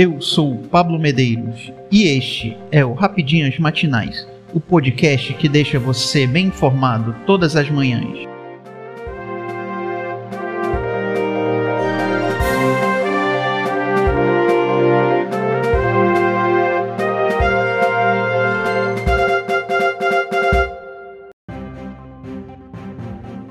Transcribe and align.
Eu 0.00 0.20
sou 0.20 0.58
Pablo 0.70 0.96
Medeiros 0.96 1.72
e 1.90 2.04
este 2.04 2.56
é 2.70 2.84
o 2.84 2.92
Rapidinhas 2.94 3.58
Matinais, 3.58 4.28
o 4.54 4.60
podcast 4.60 5.34
que 5.34 5.48
deixa 5.48 5.76
você 5.76 6.24
bem 6.24 6.46
informado 6.46 7.16
todas 7.26 7.56
as 7.56 7.68
manhãs. 7.68 8.16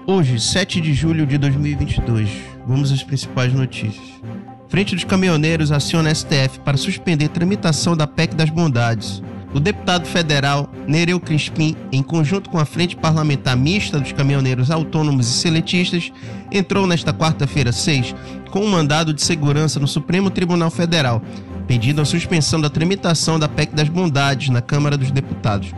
Hoje, 0.05 0.39
7 0.39 0.79
de 0.79 0.93
julho 0.93 1.27
de 1.27 1.37
2022, 1.37 2.29
vamos 2.65 2.93
às 2.93 3.03
principais 3.03 3.51
notícias. 3.51 4.17
Frente 4.69 4.95
dos 4.95 5.05
Caminhoneiros 5.05 5.71
aciona 5.71 6.13
STF 6.13 6.59
para 6.63 6.75
suspender 6.75 7.29
tramitação 7.29 7.95
da 7.95 8.05
PEC 8.05 8.35
das 8.35 8.49
Bondades. 8.49 9.23
O 9.53 9.61
deputado 9.61 10.05
federal 10.05 10.69
Nereu 10.85 11.21
Crispim, 11.21 11.75
em 11.89 12.03
conjunto 12.03 12.49
com 12.49 12.59
a 12.59 12.65
Frente 12.65 12.95
Parlamentar 12.95 13.55
Mista 13.55 13.97
dos 13.97 14.11
Caminhoneiros 14.11 14.69
Autônomos 14.69 15.25
e 15.27 15.31
Seletistas, 15.31 16.11
entrou 16.51 16.85
nesta 16.85 17.13
quarta-feira 17.13 17.71
6 17.71 18.13
com 18.51 18.59
um 18.59 18.69
mandado 18.69 19.13
de 19.13 19.21
segurança 19.21 19.79
no 19.79 19.87
Supremo 19.87 20.29
Tribunal 20.29 20.69
Federal, 20.69 21.21
pedindo 21.65 22.01
a 22.01 22.05
suspensão 22.05 22.59
da 22.59 22.69
tramitação 22.69 23.39
da 23.39 23.47
PEC 23.47 23.73
das 23.73 23.87
Bondades 23.87 24.49
na 24.49 24.61
Câmara 24.61 24.97
dos 24.97 25.11
Deputados. 25.11 25.71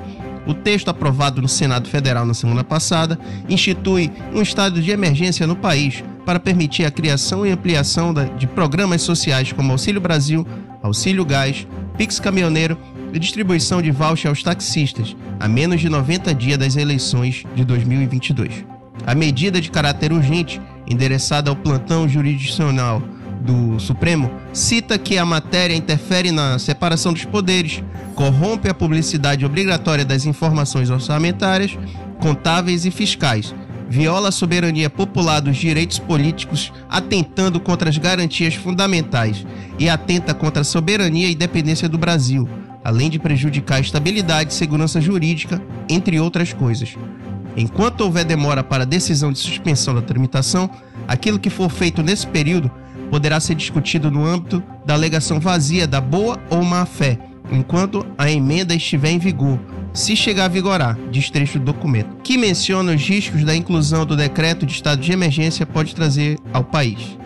O 0.47 0.53
texto 0.53 0.89
aprovado 0.89 1.43
no 1.43 1.47
Senado 1.47 1.87
Federal 1.87 2.25
na 2.25 2.33
semana 2.33 2.63
passada 2.63 3.19
institui 3.47 4.11
um 4.33 4.41
estado 4.41 4.81
de 4.81 4.89
emergência 4.89 5.45
no 5.45 5.55
país 5.55 6.03
para 6.29 6.39
permitir 6.39 6.85
a 6.85 6.91
criação 6.91 7.43
e 7.43 7.49
ampliação 7.49 8.13
de 8.37 8.45
programas 8.45 9.01
sociais 9.01 9.51
como 9.51 9.71
Auxílio 9.71 9.99
Brasil, 9.99 10.45
Auxílio 10.79 11.25
Gás, 11.25 11.65
Pix 11.97 12.19
Caminhoneiro 12.19 12.77
e 13.11 13.17
distribuição 13.17 13.81
de 13.81 13.89
voucher 13.89 14.29
aos 14.29 14.43
taxistas, 14.43 15.15
a 15.39 15.47
menos 15.47 15.81
de 15.81 15.89
90 15.89 16.31
dias 16.35 16.59
das 16.59 16.75
eleições 16.75 17.43
de 17.55 17.65
2022. 17.65 18.63
A 19.07 19.15
medida 19.15 19.59
de 19.59 19.71
caráter 19.71 20.13
urgente, 20.13 20.61
endereçada 20.87 21.49
ao 21.49 21.55
plantão 21.55 22.07
jurisdicional 22.07 23.01
do 23.41 23.79
Supremo 23.79 24.29
cita 24.53 24.99
que 24.99 25.17
a 25.17 25.25
matéria 25.25 25.75
interfere 25.75 26.31
na 26.31 26.59
separação 26.59 27.11
dos 27.11 27.25
poderes, 27.25 27.81
corrompe 28.13 28.69
a 28.69 28.73
publicidade 28.75 29.47
obrigatória 29.47 30.05
das 30.05 30.27
informações 30.27 30.91
orçamentárias, 30.91 31.75
contáveis 32.19 32.85
e 32.85 32.91
fiscais, 32.91 33.55
viola 33.89 34.29
a 34.29 34.31
soberania 34.31 34.89
popular 34.89 35.39
dos 35.39 35.57
direitos 35.57 35.97
políticos, 35.97 36.71
atentando 36.87 37.59
contra 37.59 37.89
as 37.89 37.97
garantias 37.97 38.53
fundamentais 38.53 39.45
e 39.79 39.89
atenta 39.89 40.33
contra 40.33 40.61
a 40.61 40.65
soberania 40.65 41.27
e 41.27 41.33
independência 41.33 41.89
do 41.89 41.97
Brasil, 41.97 42.47
além 42.83 43.09
de 43.09 43.17
prejudicar 43.17 43.77
a 43.77 43.81
estabilidade 43.81 44.53
e 44.53 44.55
segurança 44.55 45.01
jurídica, 45.01 45.61
entre 45.89 46.19
outras 46.19 46.53
coisas. 46.53 46.95
Enquanto 47.57 48.01
houver 48.01 48.23
demora 48.23 48.63
para 48.63 48.83
a 48.83 48.85
decisão 48.85 49.31
de 49.31 49.39
suspensão 49.39 49.95
da 49.95 50.01
tramitação, 50.03 50.69
aquilo 51.07 51.39
que 51.39 51.49
for 51.49 51.69
feito 51.69 52.03
nesse 52.03 52.27
período 52.27 52.71
poderá 53.09 53.39
ser 53.39 53.55
discutido 53.55 54.11
no 54.11 54.23
âmbito 54.23 54.63
da 54.85 54.93
alegação 54.93 55.39
vazia 55.39 55.87
da 55.87 55.99
boa 55.99 56.39
ou 56.49 56.63
má 56.63 56.85
fé, 56.85 57.17
enquanto 57.51 58.05
a 58.17 58.29
emenda 58.29 58.75
estiver 58.75 59.09
em 59.09 59.17
vigor, 59.17 59.59
se 59.99 60.15
chegar 60.15 60.45
a 60.45 60.47
vigorar, 60.47 60.97
diz 61.11 61.29
trecho 61.29 61.59
do 61.59 61.65
documento, 61.65 62.15
que 62.23 62.37
menciona 62.37 62.93
os 62.93 63.01
riscos 63.01 63.43
da 63.43 63.53
inclusão 63.53 64.05
do 64.05 64.15
decreto 64.15 64.65
de 64.65 64.71
estado 64.71 65.01
de 65.01 65.11
emergência 65.11 65.65
pode 65.65 65.93
trazer 65.93 66.39
ao 66.53 66.63
país. 66.63 67.17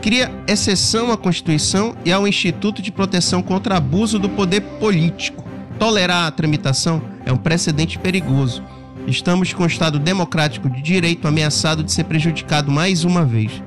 Cria 0.00 0.32
exceção 0.48 1.12
à 1.12 1.16
Constituição 1.18 1.94
e 2.02 2.10
ao 2.10 2.26
Instituto 2.26 2.80
de 2.80 2.90
Proteção 2.90 3.42
contra 3.42 3.76
Abuso 3.76 4.18
do 4.18 4.30
Poder 4.30 4.62
Político. 4.80 5.44
Tolerar 5.78 6.26
a 6.26 6.30
tramitação 6.30 7.02
é 7.26 7.32
um 7.32 7.36
precedente 7.36 7.98
perigoso. 7.98 8.62
Estamos 9.06 9.52
com 9.52 9.64
o 9.64 9.66
Estado 9.66 9.98
democrático 9.98 10.70
de 10.70 10.80
direito 10.80 11.28
ameaçado 11.28 11.84
de 11.84 11.92
ser 11.92 12.04
prejudicado 12.04 12.70
mais 12.70 13.04
uma 13.04 13.26
vez. 13.26 13.62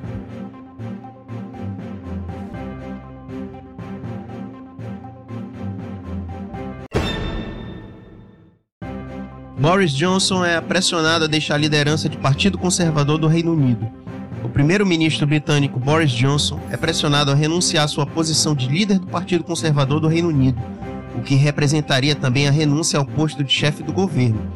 Boris 9.64 9.94
Johnson 9.94 10.44
é 10.44 10.60
pressionado 10.60 11.24
a 11.24 11.28
deixar 11.28 11.56
a 11.56 11.58
liderança 11.58 12.10
de 12.10 12.18
Partido 12.18 12.58
Conservador 12.58 13.18
do 13.18 13.30
Reino 13.30 13.54
Unido. 13.54 13.90
O 14.44 14.50
primeiro-ministro 14.50 15.26
britânico 15.26 15.80
Boris 15.80 16.12
Johnson 16.12 16.60
é 16.70 16.76
pressionado 16.76 17.32
a 17.32 17.34
renunciar 17.34 17.86
à 17.86 17.88
sua 17.88 18.06
posição 18.06 18.54
de 18.54 18.68
líder 18.68 19.00
do 19.00 19.08
Partido 19.08 19.42
Conservador 19.46 20.02
do 20.02 20.10
Reino 20.10 20.28
Unido, 20.28 20.62
o 21.16 21.22
que 21.22 21.36
representaria 21.36 22.14
também 22.14 22.46
a 22.46 22.52
renúncia 22.52 23.00
ao 23.00 23.06
posto 23.06 23.42
de 23.42 23.54
chefe 23.54 23.84
do 23.84 23.94
governo. 23.94 24.52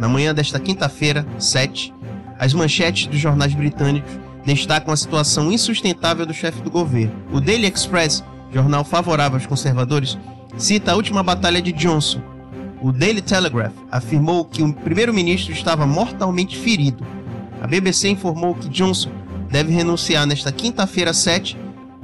Na 0.00 0.08
manhã 0.08 0.34
desta 0.34 0.58
quinta-feira, 0.58 1.24
7, 1.38 1.94
as 2.36 2.52
manchetes 2.52 3.06
dos 3.06 3.20
jornais 3.20 3.54
britânicos 3.54 4.10
destacam 4.44 4.92
a 4.92 4.96
situação 4.96 5.52
insustentável 5.52 6.26
do 6.26 6.34
chefe 6.34 6.60
do 6.62 6.70
governo. 6.70 7.14
O 7.32 7.40
Daily 7.40 7.68
Express, 7.68 8.24
jornal 8.52 8.82
favorável 8.82 9.36
aos 9.36 9.46
conservadores, 9.46 10.18
cita 10.56 10.90
a 10.90 10.96
última 10.96 11.22
batalha 11.22 11.62
de 11.62 11.70
Johnson, 11.70 12.20
o 12.80 12.92
Daily 12.92 13.20
Telegraph 13.20 13.74
afirmou 13.90 14.44
que 14.44 14.62
o 14.62 14.72
primeiro-ministro 14.72 15.52
estava 15.52 15.86
mortalmente 15.86 16.56
ferido. 16.56 17.04
A 17.60 17.66
BBC 17.66 18.08
informou 18.08 18.54
que 18.54 18.68
Johnson 18.68 19.10
deve 19.50 19.72
renunciar 19.72 20.26
nesta 20.26 20.52
quinta-feira 20.52 21.12
7 21.12 21.56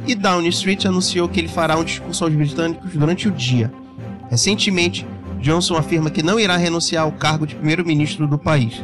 e 0.06 0.14
Downing 0.14 0.48
Street 0.48 0.84
anunciou 0.84 1.28
que 1.28 1.40
ele 1.40 1.48
fará 1.48 1.76
um 1.76 1.84
discurso 1.84 2.24
aos 2.24 2.34
britânicos 2.34 2.92
durante 2.92 3.28
o 3.28 3.30
dia. 3.30 3.72
Recentemente, 4.28 5.06
Johnson 5.40 5.76
afirma 5.76 6.10
que 6.10 6.22
não 6.22 6.40
irá 6.40 6.56
renunciar 6.56 7.04
ao 7.04 7.12
cargo 7.12 7.46
de 7.46 7.54
primeiro-ministro 7.54 8.26
do 8.26 8.38
país. 8.38 8.82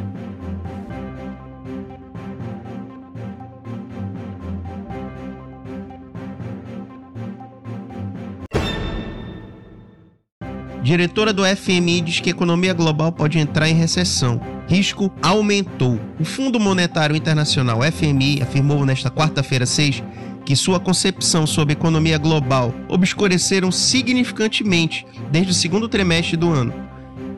Diretora 10.91 11.31
do 11.31 11.43
FMI 11.45 12.01
diz 12.01 12.19
que 12.19 12.29
a 12.29 12.33
economia 12.33 12.73
global 12.73 13.13
pode 13.13 13.39
entrar 13.39 13.69
em 13.69 13.73
recessão. 13.73 14.41
Risco 14.67 15.09
aumentou. 15.21 15.97
O 16.19 16.25
Fundo 16.25 16.59
Monetário 16.59 17.15
Internacional, 17.15 17.79
FMI, 17.81 18.41
afirmou 18.41 18.85
nesta 18.85 19.09
quarta-feira 19.09 19.65
6 19.65 20.03
que 20.43 20.53
sua 20.53 20.81
concepção 20.81 21.47
sobre 21.47 21.71
economia 21.71 22.17
global 22.17 22.75
obscureceram 22.89 23.71
significantemente 23.71 25.05
desde 25.31 25.53
o 25.53 25.55
segundo 25.55 25.87
trimestre 25.87 26.35
do 26.35 26.51
ano 26.51 26.73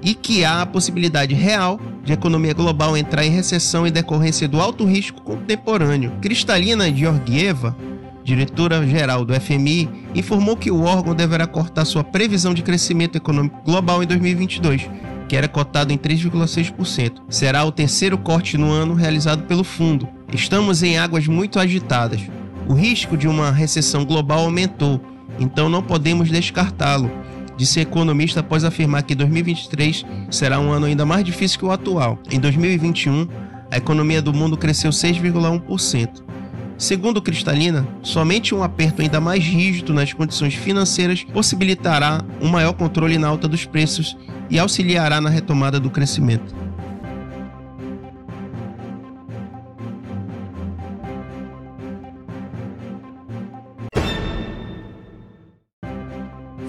e 0.01 0.15
que 0.15 0.43
há 0.43 0.63
a 0.63 0.65
possibilidade 0.65 1.35
real 1.35 1.79
de 2.03 2.11
a 2.11 2.15
economia 2.15 2.55
global 2.55 2.97
entrar 2.97 3.23
em 3.23 3.29
recessão 3.29 3.85
em 3.85 3.91
decorrência 3.91 4.47
do 4.47 4.59
alto 4.59 4.83
risco 4.83 5.21
contemporâneo. 5.21 6.11
Cristalina 6.19 6.91
Georgieva, 6.91 7.77
diretora-geral 8.23 9.25
do 9.25 9.33
FMI, 9.39 9.89
informou 10.15 10.55
que 10.55 10.71
o 10.71 10.83
órgão 10.83 11.13
deverá 11.13 11.45
cortar 11.45 11.85
sua 11.85 12.03
previsão 12.03 12.53
de 12.53 12.63
crescimento 12.63 13.17
econômico 13.17 13.61
global 13.63 14.01
em 14.01 14.07
2022, 14.07 14.89
que 15.27 15.35
era 15.35 15.47
cotado 15.47 15.91
em 15.91 15.97
3,6%. 15.97 17.21
Será 17.29 17.63
o 17.65 17.71
terceiro 17.71 18.17
corte 18.17 18.57
no 18.57 18.71
ano 18.71 18.93
realizado 18.93 19.43
pelo 19.43 19.63
fundo. 19.63 20.07
Estamos 20.33 20.83
em 20.83 20.97
águas 20.97 21.27
muito 21.27 21.59
agitadas. 21.59 22.21
O 22.67 22.73
risco 22.73 23.17
de 23.17 23.27
uma 23.27 23.51
recessão 23.51 24.05
global 24.05 24.39
aumentou, 24.39 25.01
então 25.37 25.67
não 25.67 25.83
podemos 25.83 26.29
descartá-lo, 26.29 27.11
disse 27.57 27.79
o 27.79 27.81
economista 27.81 28.39
após 28.39 28.63
afirmar 28.63 29.03
que 29.03 29.15
2023 29.15 30.05
será 30.29 30.59
um 30.59 30.71
ano 30.71 30.85
ainda 30.85 31.05
mais 31.05 31.23
difícil 31.23 31.59
que 31.59 31.65
o 31.65 31.71
atual. 31.71 32.17
Em 32.31 32.39
2021, 32.39 33.27
a 33.69 33.77
economia 33.77 34.21
do 34.21 34.33
mundo 34.33 34.57
cresceu 34.57 34.91
6,1%. 34.91 36.32
Segundo 36.77 37.21
Cristalina, 37.21 37.87
somente 38.01 38.53
um 38.53 38.63
aperto 38.63 39.01
ainda 39.01 39.21
mais 39.21 39.43
rígido 39.43 39.93
nas 39.93 40.11
condições 40.11 40.53
financeiras 40.53 41.23
possibilitará 41.23 42.21
um 42.41 42.49
maior 42.49 42.73
controle 42.73 43.17
na 43.17 43.27
alta 43.27 43.47
dos 43.47 43.65
preços 43.65 44.17
e 44.49 44.59
auxiliará 44.59 45.21
na 45.21 45.29
retomada 45.29 45.79
do 45.79 45.89
crescimento. 45.89 46.63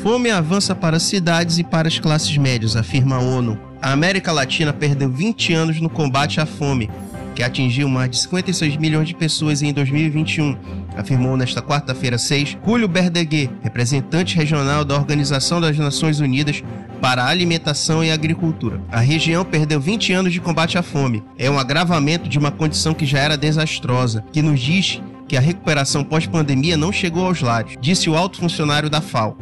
Fome 0.05 0.31
avança 0.31 0.75
para 0.75 0.99
as 0.99 1.03
cidades 1.03 1.59
e 1.59 1.65
para 1.65 1.89
as 1.89 1.99
classes 1.99 2.37
médias, 2.37 2.77
afirma 2.77 3.17
a 3.17 3.21
ONU. 3.21 3.59
A 3.81 3.93
América 3.93 4.33
Latina 4.33 4.71
perdeu 4.71 5.11
20 5.11 5.55
anos 5.55 5.81
no 5.81 5.89
combate 5.89 6.43
à 6.43 6.45
fome, 6.45 6.91
que 7.35 7.43
atingiu 7.43 7.89
mais 7.89 8.11
de 8.11 8.19
56 8.19 8.77
milhões 8.77 9.09
de 9.09 9.15
pessoas 9.15 9.63
em 9.63 9.73
2021, 9.73 10.57
afirmou 10.97 11.37
nesta 11.37 11.61
quarta-feira 11.61 12.17
6 12.17 12.59
Julio 12.65 12.89
Berdeguer, 12.89 13.51
representante 13.63 14.37
regional 14.37 14.85
da 14.85 14.95
Organização 14.95 15.61
das 15.61 15.77
Nações 15.77 16.21
Unidas 16.21 16.63
para 17.01 17.25
a 17.25 17.29
Alimentação 17.29 18.05
e 18.05 18.11
Agricultura. 18.11 18.81
A 18.91 19.01
região 19.01 19.45
perdeu 19.45 19.81
20 19.81 20.13
anos 20.13 20.33
de 20.33 20.41
combate 20.41 20.79
à 20.79 20.83
fome. 20.83 21.23
É 21.37 21.51
um 21.51 21.59
agravamento 21.59 22.29
de 22.29 22.39
uma 22.39 22.51
condição 22.51 22.95
que 22.95 23.05
já 23.05 23.19
era 23.19 23.37
desastrosa, 23.37 24.25
que 24.33 24.41
nos 24.41 24.61
diz 24.61 25.03
que 25.29 25.37
a 25.37 25.41
recuperação 25.41 26.05
pós-pandemia 26.05 26.77
não 26.77 26.93
chegou 26.93 27.27
aos 27.27 27.41
lares, 27.41 27.77
disse 27.81 28.09
o 28.09 28.17
alto 28.17 28.39
funcionário 28.39 28.89
da 28.89 29.01
FAO. 29.01 29.37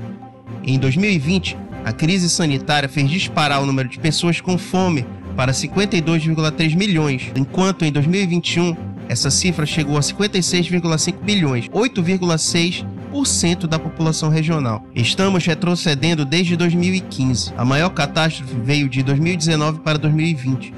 Em 0.65 0.79
2020, 0.79 1.57
a 1.85 1.93
crise 1.93 2.31
sanitária 2.31 2.89
fez 2.89 3.11
disparar 3.11 3.61
o 3.61 3.67
número 3.67 3.89
de 3.89 3.99
pessoas 3.99 4.41
com 4.41 4.57
fome 4.57 5.05
para 5.37 5.53
52,3 5.53 6.77
milhões, 6.77 7.31
enquanto 7.35 7.85
em 7.85 7.93
2021 7.93 8.77
essa 9.09 9.31
cifra 9.31 9.67
chegou 9.67 9.97
a 9.99 10.01
56,5 10.01 11.17
bilhões, 11.23 11.69
8,6% 11.69 13.67
da 13.67 13.79
população 13.79 14.29
regional. 14.29 14.87
Estamos 14.95 15.45
retrocedendo 15.45 16.25
desde 16.25 16.57
2015. 16.57 17.53
A 17.57 17.65
maior 17.65 17.91
catástrofe 17.91 18.55
veio 18.65 18.89
de 18.89 19.03
2019 19.03 19.81
para 19.81 19.99
2020, 19.99 20.73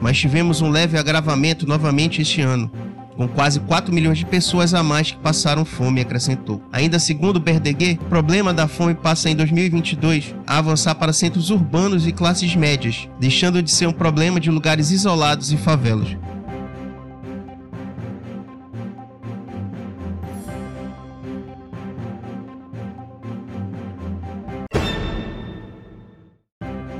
mas 0.00 0.18
tivemos 0.18 0.60
um 0.60 0.68
leve 0.68 0.98
agravamento 0.98 1.66
novamente 1.66 2.20
este 2.20 2.40
ano 2.42 2.70
com 3.18 3.26
quase 3.26 3.58
4 3.58 3.92
milhões 3.92 4.18
de 4.18 4.24
pessoas 4.24 4.72
a 4.72 4.80
mais 4.80 5.10
que 5.10 5.18
passaram 5.18 5.64
fome, 5.64 6.00
acrescentou. 6.00 6.62
Ainda 6.70 7.00
segundo 7.00 7.40
Berdeguer, 7.40 7.98
o 8.00 8.04
problema 8.04 8.54
da 8.54 8.68
fome 8.68 8.94
passa 8.94 9.28
em 9.28 9.34
2022 9.34 10.36
a 10.46 10.58
avançar 10.58 10.94
para 10.94 11.12
centros 11.12 11.50
urbanos 11.50 12.06
e 12.06 12.12
classes 12.12 12.54
médias, 12.54 13.08
deixando 13.18 13.60
de 13.60 13.72
ser 13.72 13.88
um 13.88 13.92
problema 13.92 14.38
de 14.38 14.52
lugares 14.52 14.92
isolados 14.92 15.50
e 15.50 15.56
favelas. 15.56 16.16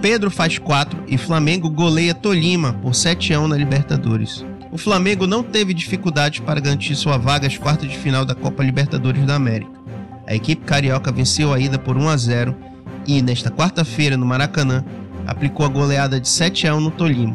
Pedro 0.03 0.33
faz 0.33 0.59
4 0.59 1.05
e 1.07 1.17
Flamengo 1.17 1.71
goleia 1.71 2.15
Tolima 2.15 2.73
por 2.73 2.95
7 2.95 3.35
a 3.35 3.41
1 3.41 3.49
na 3.49 3.57
Libertadores. 3.57 4.45
O 4.71 4.77
Flamengo 4.77 5.27
não 5.27 5.43
teve 5.43 5.73
dificuldades 5.73 6.41
para 6.41 6.61
garantir 6.61 6.95
sua 6.95 7.17
vaga 7.17 7.47
às 7.47 7.57
quartas 7.57 7.91
de 7.91 7.97
final 7.97 8.25
da 8.25 8.35
Copa 8.35 8.63
Libertadores 8.63 9.25
da 9.25 9.35
América. 9.35 9.73
A 10.27 10.35
equipe 10.35 10.65
carioca 10.65 11.11
venceu 11.11 11.55
a 11.55 11.59
ida 11.59 11.79
por 11.79 11.97
1 11.97 12.09
a 12.09 12.17
0 12.17 12.57
e, 13.07 13.23
nesta 13.23 13.51
quarta-feira, 13.51 14.15
no 14.15 14.27
Maracanã, 14.27 14.85
aplicou 15.27 15.65
a 15.65 15.71
goleada 15.71 16.21
de 16.21 16.29
7 16.29 16.69
a 16.69 16.75
1 16.75 16.81
no 16.81 16.91
Tolima. 16.91 17.35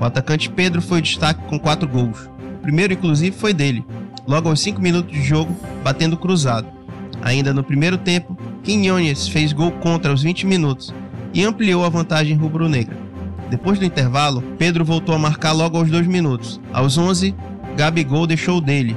O 0.00 0.04
atacante 0.04 0.48
Pedro 0.48 0.80
foi 0.80 1.00
o 1.00 1.02
destaque 1.02 1.42
com 1.48 1.58
4 1.58 1.88
gols. 1.88 2.30
O 2.54 2.62
primeiro, 2.62 2.92
inclusive, 2.92 3.36
foi 3.36 3.52
dele, 3.52 3.84
logo 4.24 4.48
aos 4.48 4.60
5 4.60 4.80
minutos 4.80 5.12
de 5.12 5.22
jogo, 5.24 5.56
batendo 5.82 6.16
cruzado. 6.16 6.68
Ainda 7.20 7.52
no 7.52 7.64
primeiro 7.64 7.98
tempo, 7.98 8.38
Quinhones 8.62 9.26
fez 9.26 9.52
gol 9.52 9.72
contra 9.72 10.12
aos 10.12 10.22
20 10.22 10.46
minutos 10.46 10.94
e 11.34 11.42
ampliou 11.42 11.84
a 11.84 11.88
vantagem 11.88 12.36
rubro-negra. 12.36 13.09
Depois 13.50 13.80
do 13.80 13.84
intervalo, 13.84 14.42
Pedro 14.56 14.84
voltou 14.84 15.12
a 15.12 15.18
marcar 15.18 15.50
logo 15.50 15.76
aos 15.76 15.90
dois 15.90 16.06
minutos. 16.06 16.60
Aos 16.72 16.96
11, 16.96 17.34
Gabigol 17.76 18.24
deixou 18.24 18.60
dele. 18.60 18.96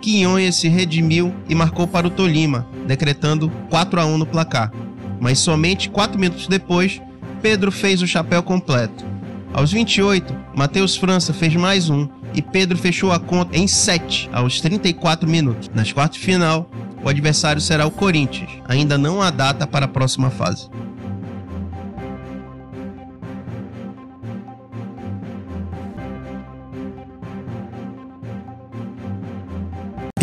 Quinhonha 0.00 0.50
se 0.52 0.68
redimiu 0.68 1.34
e 1.48 1.54
marcou 1.54 1.86
para 1.86 2.06
o 2.06 2.10
Tolima, 2.10 2.66
decretando 2.86 3.52
4 3.68 4.00
a 4.00 4.06
1 4.06 4.18
no 4.18 4.26
placar. 4.26 4.72
Mas 5.20 5.38
somente 5.38 5.90
4 5.90 6.18
minutos 6.18 6.46
depois, 6.46 7.00
Pedro 7.42 7.70
fez 7.70 8.00
o 8.00 8.06
chapéu 8.06 8.42
completo. 8.42 9.04
Aos 9.52 9.70
28, 9.70 10.34
Matheus 10.56 10.96
França 10.96 11.34
fez 11.34 11.54
mais 11.54 11.90
um 11.90 12.08
e 12.34 12.40
Pedro 12.40 12.78
fechou 12.78 13.12
a 13.12 13.20
conta 13.20 13.56
em 13.56 13.66
7 13.66 14.30
aos 14.32 14.60
34 14.62 15.28
minutos. 15.28 15.70
Nas 15.74 15.92
quartas 15.92 16.18
de 16.18 16.24
final, 16.24 16.70
o 17.04 17.08
adversário 17.08 17.60
será 17.60 17.86
o 17.86 17.90
Corinthians. 17.90 18.50
Ainda 18.66 18.96
não 18.96 19.20
há 19.20 19.30
data 19.30 19.66
para 19.66 19.84
a 19.84 19.88
próxima 19.88 20.30
fase. 20.30 20.70